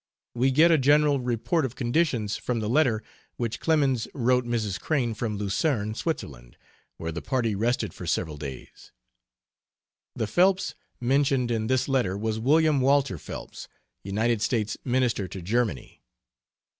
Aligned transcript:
We 0.33 0.49
get 0.49 0.71
a 0.71 0.79
general 0.79 1.19
report 1.19 1.63
of 1.63 1.75
conditions 1.75 2.35
from 2.35 2.59
the 2.59 2.67
letter 2.67 3.03
which 3.37 3.59
Clemens 3.59 4.07
wrote 4.15 4.45
Mrs. 4.45 4.79
Crane 4.81 5.13
from 5.13 5.37
Lucerne, 5.37 5.93
Switzerland, 5.93 6.57
where 6.97 7.11
the 7.11 7.21
party 7.21 7.53
rested 7.53 7.93
for 7.93 8.07
several 8.07 8.35
days. 8.35 8.91
The 10.15 10.25
"Phelps" 10.25 10.73
mentioned 10.99 11.51
in 11.51 11.67
this 11.67 11.87
letter 11.87 12.17
was 12.17 12.39
William 12.39 12.81
Walter 12.81 13.19
Phelps, 13.19 13.67
United 14.03 14.41
States 14.41 14.75
Minister 14.83 15.27
to 15.27 15.39
Germany. 15.39 16.01